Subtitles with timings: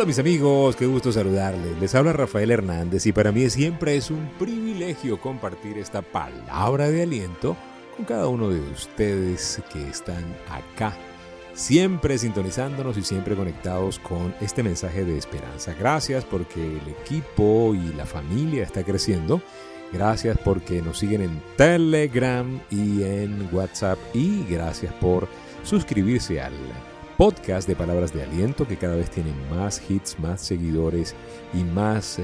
[0.00, 1.78] Hola mis amigos, qué gusto saludarles.
[1.78, 7.02] Les habla Rafael Hernández y para mí siempre es un privilegio compartir esta palabra de
[7.02, 7.54] aliento
[7.94, 10.96] con cada uno de ustedes que están acá,
[11.52, 15.74] siempre sintonizándonos y siempre conectados con este mensaje de esperanza.
[15.78, 19.42] Gracias porque el equipo y la familia está creciendo.
[19.92, 25.28] Gracias porque nos siguen en Telegram y en WhatsApp y gracias por
[25.62, 26.54] suscribirse al
[27.20, 31.14] podcast de palabras de aliento que cada vez tienen más hits, más seguidores
[31.52, 32.22] y más eh,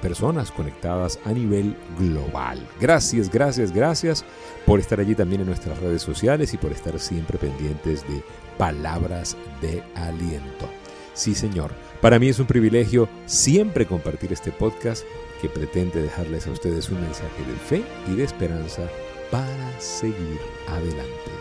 [0.00, 2.66] personas conectadas a nivel global.
[2.80, 4.24] Gracias, gracias, gracias
[4.64, 8.22] por estar allí también en nuestras redes sociales y por estar siempre pendientes de
[8.56, 10.66] palabras de aliento.
[11.12, 11.70] Sí, señor.
[12.00, 15.04] Para mí es un privilegio siempre compartir este podcast
[15.42, 18.88] que pretende dejarles a ustedes un mensaje de fe y de esperanza
[19.30, 21.32] para seguir adelante.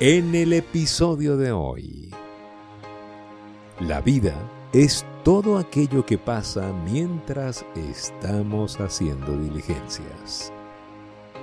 [0.00, 2.02] En el episodio de hoy
[3.80, 4.34] la vida
[4.72, 10.52] es todo aquello que pasa mientras estamos haciendo diligencias.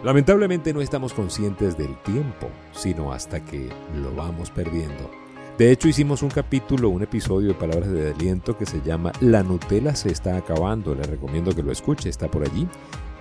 [0.03, 5.11] Lamentablemente no estamos conscientes del tiempo, sino hasta que lo vamos perdiendo.
[5.57, 9.44] De hecho hicimos un capítulo, un episodio de Palabras de Aliento que se llama La
[9.44, 10.95] Nutella se está acabando.
[10.95, 12.66] Le recomiendo que lo escuche, está por allí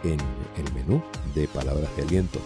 [0.05, 0.19] en
[0.56, 1.03] el menú
[1.34, 2.39] de Palabras de Aliento.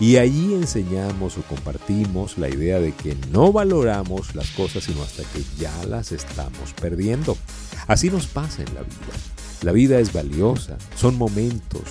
[0.00, 5.24] Y allí enseñamos o compartimos la idea de que no valoramos las cosas sino hasta
[5.24, 7.36] que ya las estamos perdiendo.
[7.86, 9.12] Así nos pasa en la vida.
[9.60, 11.82] La vida es valiosa, son momentos,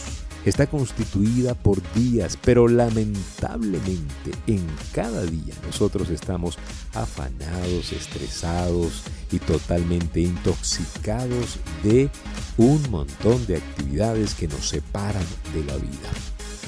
[0.43, 6.57] está constituida por días, pero lamentablemente en cada día nosotros estamos
[6.95, 12.09] afanados, estresados y totalmente intoxicados de
[12.57, 16.09] un montón de actividades que nos separan de la vida.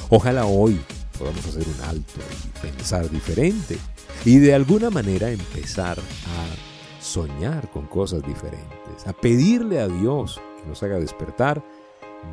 [0.09, 0.79] Ojalá hoy
[1.21, 3.77] podamos hacer un alto y pensar diferente
[4.25, 10.67] y de alguna manera empezar a soñar con cosas diferentes, a pedirle a Dios que
[10.67, 11.63] nos haga despertar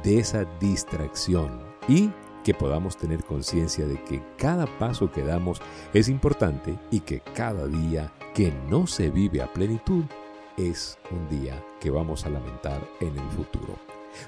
[0.03, 2.11] de esa distracción y
[2.43, 5.61] que podamos tener conciencia de que cada paso que damos
[5.93, 10.05] es importante y que cada día que no se vive a plenitud
[10.57, 13.79] es un día que vamos a lamentar en el futuro.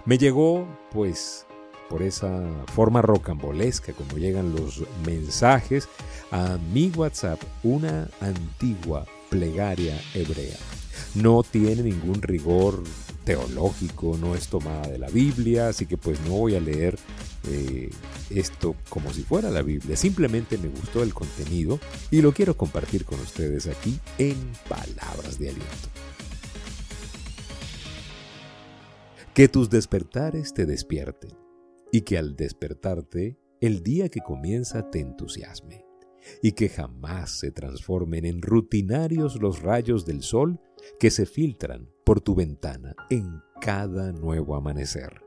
[0.05, 1.47] Me llegó pues
[1.91, 5.89] por esa forma rocambolesca como llegan los mensajes
[6.31, 10.57] a mi WhatsApp una antigua plegaria hebrea.
[11.17, 12.85] No tiene ningún rigor
[13.25, 16.97] teológico, no es tomada de la Biblia, así que pues no voy a leer
[17.49, 17.91] eh,
[18.31, 19.97] esto como si fuera la Biblia.
[19.97, 21.81] Simplemente me gustó el contenido
[22.13, 24.37] y lo quiero compartir con ustedes aquí en
[24.69, 25.89] Palabras de Aliento.
[29.35, 31.40] Que tus despertares te despierten
[31.93, 35.85] y que al despertarte el día que comienza te entusiasme
[36.43, 40.61] y que jamás se transformen en rutinarios los rayos del sol
[40.99, 45.23] que se filtran por tu ventana en cada nuevo amanecer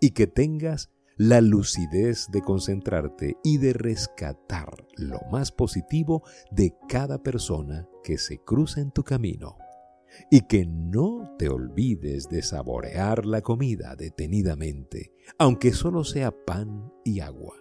[0.00, 7.22] y que tengas la lucidez de concentrarte y de rescatar lo más positivo de cada
[7.22, 9.56] persona que se cruza en tu camino
[10.30, 17.20] y que no te olvides de saborear la comida detenidamente, aunque solo sea pan y
[17.20, 17.56] agua,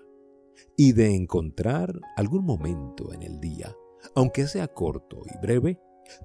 [0.77, 3.75] y de encontrar algún momento en el día,
[4.15, 5.79] aunque sea corto y breve,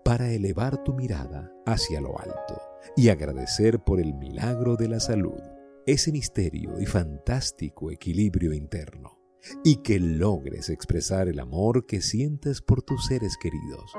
[0.04, 2.60] para elevar tu mirada hacia lo alto
[2.96, 5.40] y agradecer por el milagro de la salud,
[5.86, 9.20] ese misterio y fantástico equilibrio interno,
[9.62, 13.92] y que logres expresar el amor que sientes por tus seres queridos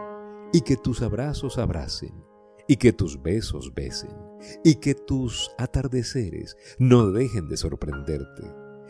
[0.54, 2.14] y que tus abrazos abracen,
[2.68, 4.16] y que tus besos besen,
[4.64, 8.44] y que tus atardeceres no dejen de sorprenderte,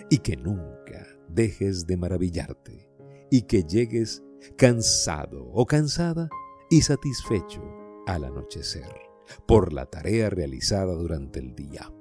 [0.10, 2.90] y que nunca dejes de maravillarte,
[3.30, 4.24] y que llegues
[4.58, 6.30] cansado o cansada
[6.70, 7.62] y satisfecho
[8.06, 8.92] al anochecer
[9.46, 11.92] por la tarea realizada durante el día,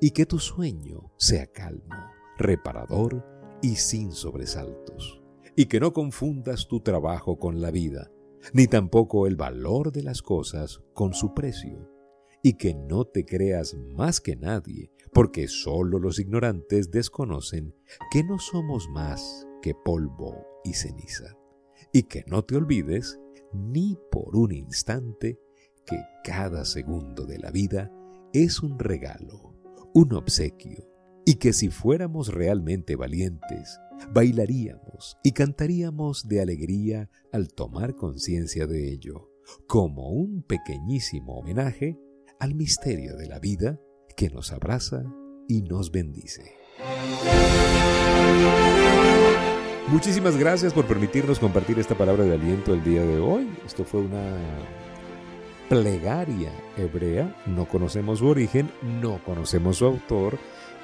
[0.00, 1.94] y que tu sueño sea calmo,
[2.38, 3.24] reparador
[3.62, 5.22] y sin sobresaltos,
[5.56, 8.10] y que no confundas tu trabajo con la vida,
[8.52, 11.88] ni tampoco el valor de las cosas con su precio,
[12.42, 17.74] y que no te creas más que nadie, porque sólo los ignorantes desconocen
[18.10, 21.36] que no somos más que polvo y ceniza,
[21.92, 23.18] y que no te olvides
[23.52, 25.38] ni por un instante
[25.84, 27.90] que cada segundo de la vida
[28.32, 29.54] es un regalo,
[29.92, 30.88] un obsequio,
[31.26, 33.78] y que si fuéramos realmente valientes,
[34.12, 39.30] bailaríamos y cantaríamos de alegría al tomar conciencia de ello,
[39.66, 41.98] como un pequeñísimo homenaje
[42.38, 43.78] al misterio de la vida
[44.16, 45.02] que nos abraza
[45.48, 46.54] y nos bendice.
[49.88, 53.50] Muchísimas gracias por permitirnos compartir esta palabra de aliento el día de hoy.
[53.66, 54.36] Esto fue una
[55.68, 57.34] plegaria hebrea.
[57.46, 58.70] No conocemos su origen,
[59.00, 60.38] no conocemos su autor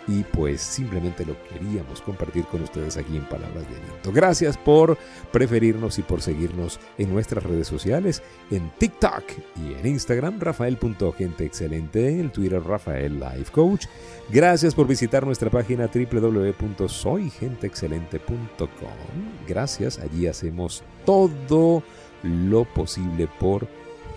[0.06, 4.12] y pues simplemente lo queríamos compartir con ustedes aquí en Palabras de Aliento.
[4.12, 4.96] Gracias por
[5.32, 9.24] preferirnos y por seguirnos en nuestras redes sociales, en TikTok
[9.56, 13.86] y en Instagram, rafael.genteexcelente, en Twitter, Rafael Life Coach.
[14.30, 18.66] Gracias por visitar nuestra página www.soygenteexcelente.com.
[19.46, 21.82] Gracias, allí hacemos todo
[22.22, 23.68] lo posible por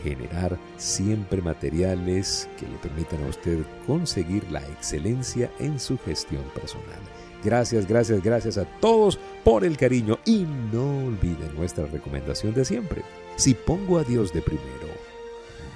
[0.04, 7.00] generar siempre materiales que le permitan a usted conseguir la excelencia en su gestión personal.
[7.44, 13.04] Gracias, gracias, gracias a todos por el cariño y no olviden nuestra recomendación de siempre.
[13.38, 14.88] Si pongo a Dios de primero,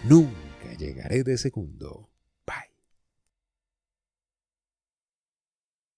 [0.03, 2.12] nunca llegaré de segundo.